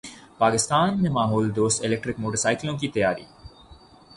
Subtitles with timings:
[0.37, 3.25] پاکستان میں ماحول دوست الیکٹرک موٹر سائیکلوں کی تیاری